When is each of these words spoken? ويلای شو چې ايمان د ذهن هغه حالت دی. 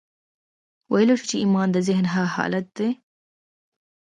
ويلای 0.91 1.15
شو 1.19 1.25
چې 1.31 1.35
ايمان 1.43 1.67
د 1.71 1.77
ذهن 1.87 2.05
هغه 2.13 2.29
حالت 2.35 2.65
دی. 2.77 2.89